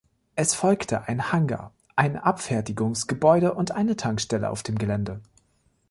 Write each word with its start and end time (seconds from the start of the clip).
Es 0.33 0.55
folgte 0.55 1.07
ein 1.07 1.31
Hangar, 1.31 1.73
ein 1.95 2.17
Abfertigungsgebäude 2.17 3.53
und 3.53 3.69
eine 3.73 3.95
Tankstelle 3.95 4.49
auf 4.49 4.63
dem 4.63 4.79
Gelände. 4.79 5.21